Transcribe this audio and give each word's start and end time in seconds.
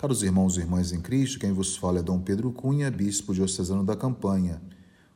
Caros 0.00 0.22
irmãos 0.22 0.56
e 0.56 0.60
irmãs 0.60 0.92
em 0.92 1.00
Cristo, 1.00 1.40
quem 1.40 1.50
vos 1.50 1.74
fala 1.74 1.98
é 1.98 2.02
Dom 2.02 2.20
Pedro 2.20 2.52
Cunha, 2.52 2.88
bispo 2.88 3.34
diocesano 3.34 3.82
da 3.82 3.96
Campanha. 3.96 4.62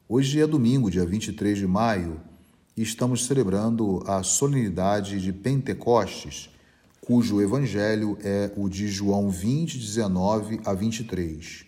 Hoje 0.08 0.40
é 0.40 0.44
domingo, 0.44 0.90
dia 0.90 1.06
23 1.06 1.56
de 1.56 1.68
maio, 1.68 2.20
e 2.76 2.82
estamos 2.82 3.24
celebrando 3.24 4.02
a 4.08 4.24
solenidade 4.24 5.20
de 5.20 5.32
Pentecostes, 5.32 6.50
cujo 7.00 7.40
evangelho 7.40 8.18
é 8.24 8.50
o 8.56 8.68
de 8.68 8.88
João 8.88 9.30
20, 9.30 9.78
19 9.78 10.60
a 10.64 10.74
23. 10.74 11.64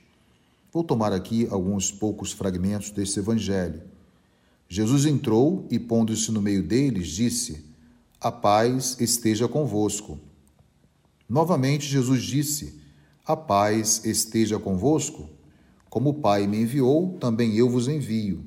Vou 0.73 0.83
tomar 0.83 1.13
aqui 1.13 1.47
alguns 1.53 1.93
poucos 1.93 2.33
fragmentos 2.33 2.91
desse 2.91 3.21
evangelho. 3.21 3.81
Jesus 4.69 5.07
entrou 5.07 5.69
e, 5.71 5.79
pondo-se 5.79 6.33
no 6.33 6.43
meio 6.43 6.65
deles, 6.65 7.07
disse: 7.07 7.65
A 8.21 8.33
paz 8.33 8.97
esteja 8.99 9.47
convosco. 9.47 10.19
Novamente, 11.29 11.87
Jesus 11.87 12.21
disse: 12.21 12.83
A 13.27 13.35
paz 13.35 14.05
esteja 14.05 14.59
convosco. 14.59 15.31
Como 15.89 16.11
o 16.11 16.15
Pai 16.15 16.47
me 16.47 16.61
enviou, 16.61 17.17
também 17.19 17.57
eu 17.57 17.71
vos 17.71 17.89
envio. 17.89 18.45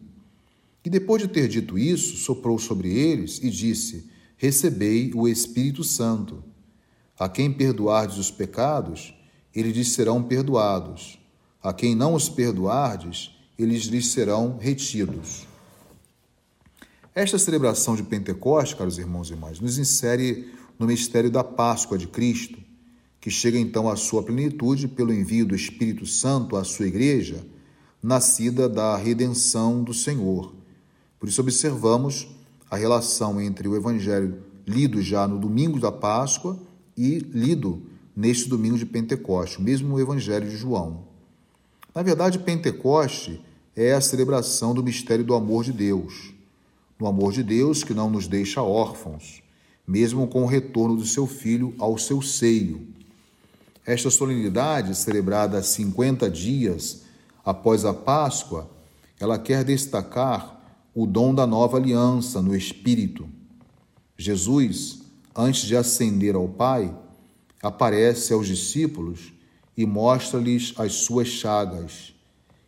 E 0.85 0.89
depois 0.89 1.21
de 1.21 1.27
ter 1.27 1.47
dito 1.47 1.79
isso, 1.79 2.17
soprou 2.17 2.59
sobre 2.59 2.93
eles 2.93 3.39
e 3.41 3.49
disse: 3.49 4.07
Recebei 4.37 5.11
o 5.15 5.27
Espírito 5.27 5.83
Santo. 5.83 6.43
A 7.17 7.27
quem 7.27 7.51
perdoardes 7.51 8.17
os 8.17 8.29
pecados, 8.29 9.15
eles 9.53 9.75
lhes 9.75 9.93
serão 9.93 10.21
perdoados. 10.21 11.19
A 11.63 11.73
quem 11.73 11.95
não 11.95 12.13
os 12.13 12.29
perdoardes, 12.29 13.31
eles 13.57 13.85
lhes 13.85 14.09
serão 14.09 14.57
retidos. 14.59 15.47
Esta 17.15 17.39
celebração 17.39 17.95
de 17.95 18.03
Pentecostes, 18.03 18.77
caros 18.77 18.99
irmãos 18.99 19.29
e 19.29 19.33
irmãs, 19.33 19.59
nos 19.59 19.79
insere 19.79 20.53
no 20.77 20.85
mistério 20.85 21.31
da 21.31 21.43
Páscoa 21.43 21.97
de 21.97 22.07
Cristo, 22.07 22.66
que 23.27 23.31
chega 23.31 23.59
então 23.59 23.89
à 23.89 23.97
sua 23.97 24.23
plenitude 24.23 24.87
pelo 24.87 25.13
envio 25.13 25.45
do 25.45 25.53
Espírito 25.53 26.05
Santo 26.05 26.55
à 26.55 26.63
sua 26.63 26.87
igreja, 26.87 27.45
nascida 28.01 28.69
da 28.69 28.95
redenção 28.95 29.83
do 29.83 29.93
Senhor. 29.93 30.53
Por 31.19 31.27
isso 31.27 31.41
observamos 31.41 32.25
a 32.71 32.77
relação 32.77 33.41
entre 33.41 33.67
o 33.67 33.75
evangelho 33.75 34.41
lido 34.65 35.01
já 35.01 35.27
no 35.27 35.37
domingo 35.37 35.77
da 35.77 35.91
Páscoa 35.91 36.57
e 36.95 37.17
lido 37.17 37.81
neste 38.15 38.47
domingo 38.47 38.77
de 38.77 38.85
Pentecoste, 38.85 39.57
o 39.57 39.61
mesmo 39.61 39.99
evangelho 39.99 40.49
de 40.49 40.55
João. 40.55 41.03
Na 41.93 42.03
verdade, 42.03 42.39
Pentecoste 42.39 43.41
é 43.75 43.91
a 43.91 43.99
celebração 43.99 44.73
do 44.73 44.81
mistério 44.81 45.25
do 45.25 45.35
amor 45.35 45.65
de 45.65 45.73
Deus, 45.73 46.33
no 46.97 47.05
amor 47.05 47.33
de 47.33 47.43
Deus 47.43 47.83
que 47.83 47.93
não 47.93 48.09
nos 48.09 48.25
deixa 48.25 48.61
órfãos, 48.61 49.43
mesmo 49.85 50.27
com 50.27 50.43
o 50.43 50.47
retorno 50.47 50.95
do 50.95 51.05
seu 51.05 51.27
filho 51.27 51.75
ao 51.77 51.97
seu 51.97 52.21
seio. 52.21 52.95
Esta 53.87 54.09
solenidade, 54.09 54.93
celebrada 54.93 55.63
50 55.63 56.29
dias 56.29 57.03
após 57.45 57.85
a 57.85 57.93
Páscoa, 57.93 58.69
ela 59.17 59.39
quer 59.39 59.63
destacar 59.63 60.61
o 60.93 61.07
dom 61.07 61.33
da 61.33 61.47
nova 61.47 61.77
aliança 61.77 62.41
no 62.41 62.53
Espírito. 62.53 63.29
Jesus, 64.17 65.03
antes 65.33 65.61
de 65.61 65.77
ascender 65.77 66.35
ao 66.35 66.49
Pai, 66.49 66.93
aparece 67.63 68.33
aos 68.33 68.45
discípulos 68.47 69.31
e 69.77 69.85
mostra-lhes 69.85 70.73
as 70.77 70.91
suas 70.91 71.29
chagas, 71.29 72.13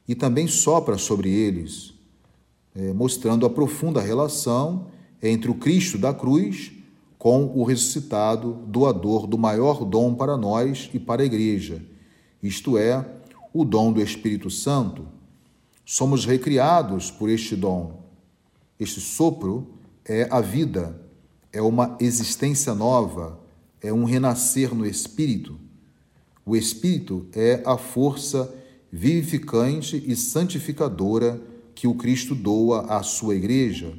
e 0.07 0.15
também 0.15 0.47
sopra 0.47 0.97
sobre 0.97 1.29
eles, 1.29 1.93
é, 2.73 2.93
mostrando 2.93 3.45
a 3.45 3.49
profunda 3.49 3.99
relação 3.99 4.87
entre 5.21 5.51
o 5.51 5.55
Cristo 5.55 5.97
da 5.97 6.13
cruz 6.13 6.78
com 7.19 7.51
o 7.53 7.65
ressuscitado, 7.65 8.63
doador 8.65 9.27
do 9.27 9.37
maior 9.37 9.83
dom 9.83 10.15
para 10.15 10.37
nós 10.37 10.89
e 10.93 10.97
para 10.97 11.21
a 11.21 11.25
Igreja, 11.25 11.83
isto 12.41 12.77
é, 12.77 13.05
o 13.53 13.65
dom 13.65 13.91
do 13.91 14.01
Espírito 14.01 14.49
Santo. 14.49 15.05
Somos 15.85 16.25
recriados 16.25 17.11
por 17.11 17.29
este 17.29 17.57
dom. 17.57 18.03
Este 18.79 19.01
sopro 19.01 19.67
é 20.05 20.29
a 20.31 20.39
vida, 20.39 20.97
é 21.51 21.61
uma 21.61 21.97
existência 21.99 22.73
nova, 22.73 23.37
é 23.81 23.91
um 23.91 24.05
renascer 24.05 24.73
no 24.73 24.85
Espírito. 24.85 25.59
O 26.45 26.55
Espírito 26.55 27.27
é 27.33 27.61
a 27.65 27.77
força 27.77 28.53
vivificante 28.89 30.01
e 30.07 30.15
santificadora 30.15 31.41
que 31.75 31.85
o 31.85 31.95
Cristo 31.95 32.33
doa 32.33 32.85
à 32.85 33.03
sua 33.03 33.35
Igreja. 33.35 33.93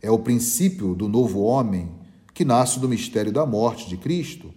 É 0.00 0.10
o 0.10 0.18
princípio 0.18 0.94
do 0.94 1.06
novo 1.06 1.40
homem 1.40 2.05
que 2.36 2.44
nasce 2.44 2.78
do 2.78 2.86
mistério 2.86 3.32
da 3.32 3.46
morte 3.46 3.88
de 3.88 3.96
Cristo, 3.96 4.52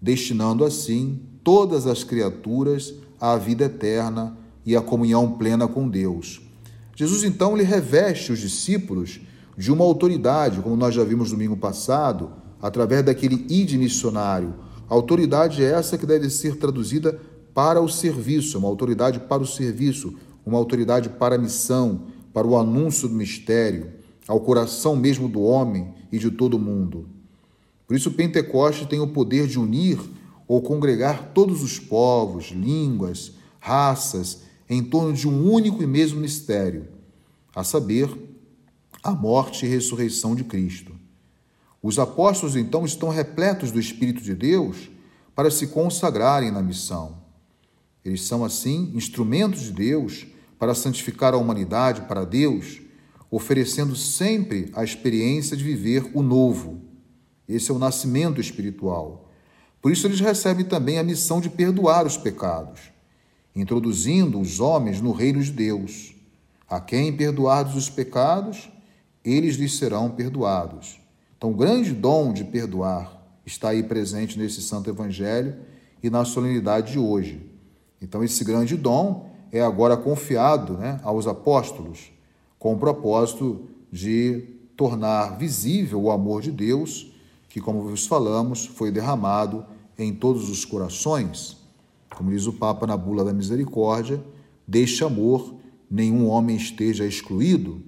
destinando 0.00 0.64
assim 0.64 1.20
todas 1.44 1.86
as 1.86 2.02
criaturas 2.02 2.94
à 3.20 3.36
vida 3.36 3.66
eterna 3.66 4.34
e 4.64 4.74
à 4.74 4.80
comunhão 4.80 5.32
plena 5.32 5.68
com 5.68 5.86
Deus. 5.86 6.40
Jesus 6.96 7.24
então 7.24 7.54
lhe 7.54 7.64
reveste 7.64 8.32
os 8.32 8.38
discípulos 8.38 9.20
de 9.58 9.70
uma 9.70 9.84
autoridade, 9.84 10.62
como 10.62 10.74
nós 10.74 10.94
já 10.94 11.04
vimos 11.04 11.30
domingo 11.30 11.54
passado, 11.54 12.32
através 12.62 13.04
daquele 13.04 13.44
id 13.50 13.74
missionário. 13.74 14.54
A 14.88 14.94
autoridade 14.94 15.62
é 15.62 15.70
essa 15.70 15.98
que 15.98 16.06
deve 16.06 16.30
ser 16.30 16.56
traduzida 16.56 17.20
para 17.52 17.78
o 17.78 17.90
serviço, 17.90 18.58
uma 18.58 18.68
autoridade 18.68 19.20
para 19.20 19.42
o 19.42 19.46
serviço, 19.46 20.14
uma 20.46 20.56
autoridade 20.56 21.10
para 21.10 21.34
a 21.34 21.38
missão, 21.38 22.04
para 22.32 22.46
o 22.46 22.56
anúncio 22.56 23.06
do 23.06 23.14
mistério, 23.14 23.92
ao 24.26 24.40
coração 24.40 24.96
mesmo 24.96 25.28
do 25.28 25.42
homem 25.42 25.92
e 26.10 26.18
de 26.18 26.30
todo 26.30 26.58
mundo. 26.58 27.17
Por 27.88 27.96
isso, 27.96 28.10
Pentecoste 28.10 28.84
tem 28.84 29.00
o 29.00 29.08
poder 29.08 29.46
de 29.46 29.58
unir 29.58 29.98
ou 30.46 30.60
congregar 30.60 31.32
todos 31.32 31.62
os 31.62 31.78
povos, 31.78 32.50
línguas, 32.50 33.32
raças, 33.58 34.42
em 34.68 34.84
torno 34.84 35.14
de 35.14 35.26
um 35.26 35.50
único 35.50 35.82
e 35.82 35.86
mesmo 35.86 36.20
mistério, 36.20 36.86
a 37.56 37.64
saber, 37.64 38.10
a 39.02 39.12
morte 39.12 39.64
e 39.64 39.68
ressurreição 39.68 40.34
de 40.34 40.44
Cristo. 40.44 40.94
Os 41.82 41.98
apóstolos, 41.98 42.56
então, 42.56 42.84
estão 42.84 43.08
repletos 43.08 43.72
do 43.72 43.80
Espírito 43.80 44.20
de 44.20 44.34
Deus 44.34 44.90
para 45.34 45.50
se 45.50 45.68
consagrarem 45.68 46.50
na 46.50 46.60
missão. 46.60 47.16
Eles 48.04 48.20
são, 48.22 48.44
assim, 48.44 48.92
instrumentos 48.94 49.62
de 49.62 49.72
Deus 49.72 50.26
para 50.58 50.74
santificar 50.74 51.32
a 51.32 51.38
humanidade 51.38 52.02
para 52.02 52.26
Deus, 52.26 52.82
oferecendo 53.30 53.96
sempre 53.96 54.70
a 54.74 54.84
experiência 54.84 55.56
de 55.56 55.64
viver 55.64 56.10
o 56.12 56.22
novo 56.22 56.87
esse 57.48 57.70
é 57.70 57.74
o 57.74 57.78
nascimento 57.78 58.40
espiritual. 58.40 59.30
Por 59.80 59.90
isso, 59.90 60.06
eles 60.06 60.20
recebem 60.20 60.64
também 60.64 60.98
a 60.98 61.02
missão 61.02 61.40
de 61.40 61.48
perdoar 61.48 62.06
os 62.06 62.16
pecados, 62.16 62.80
introduzindo 63.56 64.38
os 64.38 64.60
homens 64.60 65.00
no 65.00 65.12
reino 65.12 65.42
de 65.42 65.50
Deus. 65.50 66.14
A 66.68 66.80
quem 66.80 67.16
perdoados 67.16 67.74
os 67.74 67.88
pecados, 67.88 68.68
eles 69.24 69.56
lhes 69.56 69.78
serão 69.78 70.10
perdoados. 70.10 71.00
Então, 71.36 71.50
o 71.50 71.54
grande 71.54 71.92
dom 71.92 72.32
de 72.32 72.44
perdoar 72.44 73.22
está 73.46 73.70
aí 73.70 73.82
presente 73.82 74.38
nesse 74.38 74.60
Santo 74.60 74.90
Evangelho 74.90 75.56
e 76.02 76.10
na 76.10 76.24
solenidade 76.24 76.92
de 76.92 76.98
hoje. 76.98 77.40
Então, 78.02 78.22
esse 78.22 78.44
grande 78.44 78.76
dom 78.76 79.30
é 79.50 79.62
agora 79.62 79.96
confiado 79.96 80.74
né, 80.74 81.00
aos 81.02 81.26
apóstolos, 81.26 82.10
com 82.58 82.74
o 82.74 82.78
propósito 82.78 83.68
de 83.90 84.44
tornar 84.76 85.38
visível 85.38 86.02
o 86.02 86.10
amor 86.10 86.42
de 86.42 86.50
Deus 86.50 87.12
que, 87.48 87.60
como 87.60 87.82
vos 87.82 88.06
falamos, 88.06 88.66
foi 88.66 88.90
derramado 88.90 89.64
em 89.98 90.12
todos 90.12 90.48
os 90.50 90.64
corações. 90.64 91.56
Como 92.14 92.30
diz 92.30 92.46
o 92.46 92.52
Papa 92.52 92.86
na 92.86 92.96
Bula 92.96 93.24
da 93.24 93.32
Misericórdia, 93.32 94.22
deste 94.66 95.02
amor 95.02 95.54
nenhum 95.90 96.28
homem 96.28 96.56
esteja 96.56 97.06
excluído. 97.06 97.82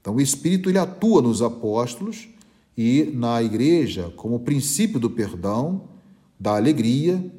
Então, 0.00 0.16
o 0.16 0.20
Espírito 0.20 0.68
ele 0.68 0.78
atua 0.78 1.20
nos 1.20 1.42
apóstolos 1.42 2.28
e 2.76 3.10
na 3.14 3.42
igreja 3.42 4.12
como 4.16 4.40
princípio 4.40 4.98
do 4.98 5.10
perdão, 5.10 5.88
da 6.38 6.56
alegria 6.56 7.32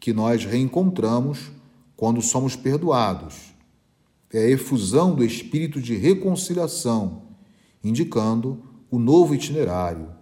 que 0.00 0.12
nós 0.12 0.44
reencontramos 0.44 1.50
quando 1.96 2.22
somos 2.22 2.56
perdoados. 2.56 3.54
É 4.32 4.38
a 4.38 4.50
efusão 4.50 5.14
do 5.14 5.24
espírito 5.24 5.80
de 5.80 5.96
reconciliação, 5.96 7.22
indicando 7.82 8.62
o 8.90 8.98
novo 8.98 9.34
itinerário 9.34 10.19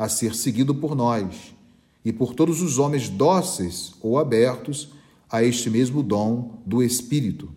a 0.00 0.08
ser 0.08 0.34
seguido 0.34 0.74
por 0.74 0.96
nós 0.96 1.54
e 2.02 2.10
por 2.10 2.32
todos 2.32 2.62
os 2.62 2.78
homens 2.78 3.10
dóceis 3.10 3.92
ou 4.00 4.18
abertos 4.18 4.94
a 5.28 5.44
este 5.44 5.68
mesmo 5.68 6.02
dom 6.02 6.62
do 6.64 6.82
Espírito. 6.82 7.52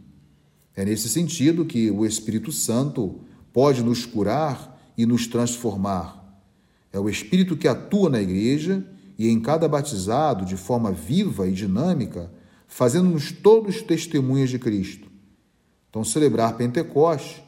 É 0.76 0.84
nesse 0.84 1.08
sentido 1.08 1.64
que 1.64 1.90
o 1.90 2.06
Espírito 2.06 2.52
Santo 2.52 3.22
pode 3.54 3.82
nos 3.82 4.06
curar 4.06 4.78
e 4.98 5.06
nos 5.06 5.26
transformar. 5.26 6.22
É 6.92 7.00
o 7.00 7.10
Espírito 7.10 7.56
que 7.56 7.66
atua 7.66 8.10
na 8.10 8.22
igreja 8.22 8.86
e 9.18 9.30
em 9.30 9.40
cada 9.40 9.66
batizado 9.70 10.44
de 10.44 10.58
forma 10.58 10.92
viva 10.92 11.48
e 11.48 11.54
dinâmica, 11.54 12.30
fazendo-nos 12.68 13.32
todos 13.32 13.82
testemunhas 13.82 14.50
de 14.50 14.60
Cristo. 14.60 15.08
Então, 15.90 16.04
celebrar 16.04 16.58
Pentecoste 16.58 17.42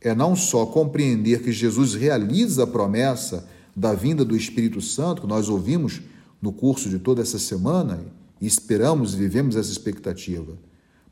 é 0.00 0.14
não 0.14 0.34
só 0.34 0.64
compreender 0.64 1.42
que 1.42 1.52
Jesus 1.52 1.92
realiza 1.92 2.64
a 2.64 2.66
promessa 2.66 3.46
da 3.74 3.94
vinda 3.94 4.24
do 4.24 4.36
Espírito 4.36 4.80
Santo, 4.80 5.22
que 5.22 5.28
nós 5.28 5.48
ouvimos 5.48 6.00
no 6.40 6.52
curso 6.52 6.88
de 6.88 6.98
toda 6.98 7.22
essa 7.22 7.38
semana 7.38 8.04
e 8.40 8.46
esperamos 8.46 9.14
e 9.14 9.16
vivemos 9.16 9.56
essa 9.56 9.70
expectativa. 9.70 10.58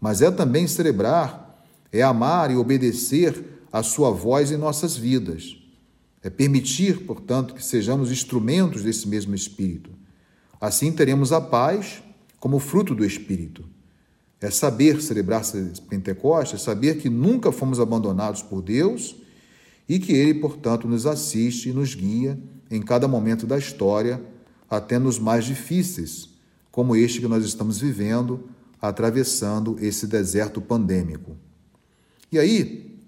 Mas 0.00 0.20
é 0.22 0.30
também 0.30 0.66
celebrar, 0.66 1.64
é 1.92 2.02
amar 2.02 2.50
e 2.50 2.56
obedecer 2.56 3.60
a 3.72 3.82
Sua 3.82 4.10
voz 4.10 4.50
em 4.50 4.56
nossas 4.56 4.96
vidas. 4.96 5.56
É 6.22 6.28
permitir, 6.28 7.06
portanto, 7.06 7.54
que 7.54 7.64
sejamos 7.64 8.10
instrumentos 8.10 8.82
desse 8.82 9.08
mesmo 9.08 9.34
Espírito. 9.34 9.90
Assim 10.60 10.92
teremos 10.92 11.32
a 11.32 11.40
paz 11.40 12.02
como 12.38 12.58
fruto 12.58 12.94
do 12.94 13.04
Espírito. 13.04 13.64
É 14.40 14.50
saber 14.50 15.00
celebrar 15.00 15.42
Pentecostes, 15.88 16.60
é 16.60 16.64
saber 16.64 16.98
que 16.98 17.08
nunca 17.08 17.52
fomos 17.52 17.78
abandonados 17.78 18.42
por 18.42 18.62
Deus 18.62 19.16
e 19.90 19.98
que 19.98 20.12
Ele, 20.12 20.34
portanto, 20.34 20.87
nos 20.87 21.04
assiste 21.04 21.69
e 21.69 21.72
nos 21.72 21.96
guia 21.96 22.38
em 22.70 22.81
cada 22.81 23.08
momento 23.08 23.44
da 23.44 23.58
história, 23.58 24.22
até 24.70 25.00
nos 25.00 25.19
mais 25.19 25.44
difíceis, 25.44 26.28
como 26.70 26.94
este 26.94 27.19
que 27.20 27.26
nós 27.26 27.44
estamos 27.44 27.81
vivendo, 27.81 28.48
atravessando 28.81 29.76
esse 29.81 30.06
deserto 30.06 30.60
pandêmico. 30.60 31.37
E 32.31 32.38
aí, 32.38 33.00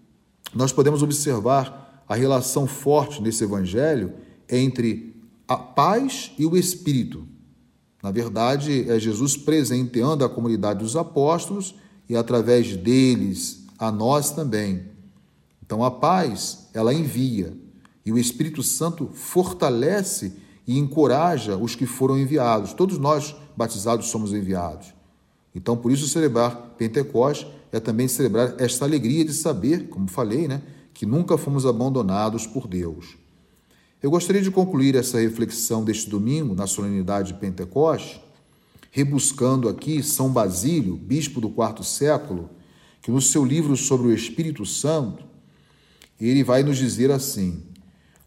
nós 0.52 0.72
podemos 0.72 1.04
observar 1.04 2.04
a 2.08 2.16
relação 2.16 2.66
forte 2.66 3.22
nesse 3.22 3.44
evangelho 3.44 4.14
entre 4.50 5.14
a 5.46 5.56
paz 5.56 6.32
e 6.36 6.44
o 6.44 6.56
espírito. 6.56 7.28
Na 8.02 8.10
verdade, 8.10 8.90
é 8.90 8.98
Jesus 8.98 9.36
presenteando 9.36 10.24
a 10.24 10.28
comunidade 10.28 10.80
dos 10.80 10.96
apóstolos 10.96 11.76
e 12.08 12.16
através 12.16 12.76
deles 12.76 13.64
a 13.78 13.92
nós 13.92 14.32
também. 14.32 14.91
Então 15.72 15.82
a 15.82 15.90
paz, 15.90 16.68
ela 16.74 16.92
envia 16.92 17.56
e 18.04 18.12
o 18.12 18.18
Espírito 18.18 18.62
Santo 18.62 19.08
fortalece 19.14 20.34
e 20.66 20.78
encoraja 20.78 21.56
os 21.56 21.74
que 21.74 21.86
foram 21.86 22.18
enviados. 22.18 22.74
Todos 22.74 22.98
nós 22.98 23.34
batizados 23.56 24.08
somos 24.08 24.34
enviados. 24.34 24.92
Então, 25.54 25.74
por 25.74 25.90
isso, 25.90 26.06
celebrar 26.06 26.74
Pentecostes 26.76 27.50
é 27.72 27.80
também 27.80 28.06
celebrar 28.06 28.54
esta 28.58 28.84
alegria 28.84 29.24
de 29.24 29.32
saber, 29.32 29.88
como 29.88 30.10
falei, 30.10 30.46
né, 30.46 30.60
que 30.92 31.06
nunca 31.06 31.38
fomos 31.38 31.64
abandonados 31.64 32.46
por 32.46 32.68
Deus. 32.68 33.16
Eu 34.02 34.10
gostaria 34.10 34.42
de 34.42 34.50
concluir 34.50 34.94
essa 34.94 35.18
reflexão 35.18 35.82
deste 35.82 36.10
domingo, 36.10 36.54
na 36.54 36.66
solenidade 36.66 37.32
de 37.32 37.38
Pentecostes, 37.38 38.20
rebuscando 38.90 39.70
aqui 39.70 40.02
São 40.02 40.28
Basílio, 40.28 40.96
bispo 40.96 41.40
do 41.40 41.48
quarto 41.48 41.82
século, 41.82 42.50
que 43.00 43.10
no 43.10 43.22
seu 43.22 43.42
livro 43.42 43.74
sobre 43.74 44.08
o 44.08 44.12
Espírito 44.12 44.66
Santo, 44.66 45.31
ele 46.28 46.44
vai 46.44 46.62
nos 46.62 46.76
dizer 46.78 47.10
assim: 47.10 47.62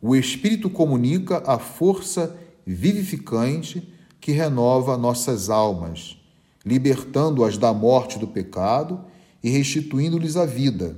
o 0.02 0.16
Espírito 0.16 0.70
comunica 0.70 1.42
a 1.46 1.58
força 1.58 2.36
vivificante 2.66 3.88
que 4.20 4.32
renova 4.32 4.98
nossas 4.98 5.50
almas, 5.50 6.18
libertando-as 6.66 7.58
da 7.58 7.74
morte 7.74 8.20
do 8.20 8.28
pecado 8.28 9.06
e 9.44 9.50
restituindo-lhes 9.50 10.36
a 10.36 10.46
vida. 10.46 10.98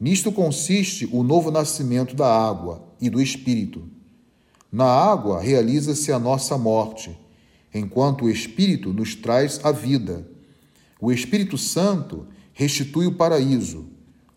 Nisto 0.00 0.32
consiste 0.32 1.08
o 1.12 1.22
novo 1.22 1.50
nascimento 1.50 2.16
da 2.16 2.26
água 2.26 2.82
e 3.00 3.08
do 3.08 3.20
Espírito. 3.20 3.84
Na 4.70 4.86
água 4.86 5.40
realiza-se 5.40 6.10
a 6.10 6.18
nossa 6.18 6.58
morte, 6.58 7.16
enquanto 7.72 8.24
o 8.24 8.30
Espírito 8.30 8.92
nos 8.92 9.14
traz 9.14 9.60
a 9.62 9.70
vida. 9.70 10.26
O 11.00 11.12
Espírito 11.12 11.56
Santo 11.56 12.26
restitui 12.52 13.06
o 13.06 13.14
paraíso, 13.14 13.86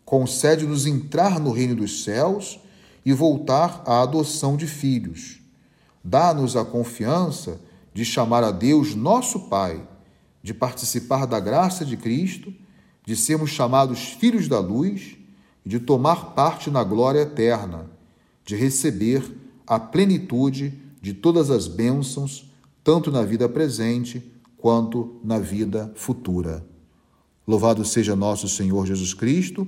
concede-nos 0.05 0.85
entrar 0.85 1.39
no 1.39 1.51
reino 1.51 1.75
dos 1.75 2.03
céus 2.03 2.59
e 3.03 3.11
voltar 3.11 3.83
à 3.85 4.01
adoção 4.01 4.55
de 4.55 4.67
filhos. 4.67 5.41
Dá-nos 6.03 6.55
a 6.55 6.63
confiança 6.63 7.59
de 7.93 8.05
chamar 8.05 8.43
a 8.43 8.51
Deus 8.51 8.93
nosso 8.93 9.49
Pai, 9.49 9.81
de 10.43 10.53
participar 10.53 11.25
da 11.25 11.39
graça 11.39 11.83
de 11.83 11.97
Cristo, 11.97 12.53
de 13.03 13.15
sermos 13.15 13.49
chamados 13.49 14.13
filhos 14.13 14.47
da 14.47 14.59
luz 14.59 15.17
de 15.65 15.79
tomar 15.79 16.35
parte 16.35 16.69
na 16.69 16.83
glória 16.83 17.21
eterna, 17.21 17.89
de 18.45 18.55
receber 18.55 19.23
a 19.65 19.79
plenitude 19.79 20.79
de 21.01 21.13
todas 21.13 21.49
as 21.49 21.67
bênçãos, 21.67 22.51
tanto 22.83 23.11
na 23.11 23.23
vida 23.23 23.49
presente 23.49 24.31
quanto 24.57 25.19
na 25.23 25.39
vida 25.39 25.91
futura. 25.95 26.63
Louvado 27.47 27.83
seja 27.83 28.15
nosso 28.15 28.47
Senhor 28.47 28.85
Jesus 28.85 29.13
Cristo, 29.13 29.67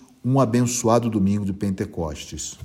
um 0.23 0.39
abençoado 0.39 1.09
domingo 1.09 1.45
de 1.45 1.53
Pentecostes. 1.53 2.57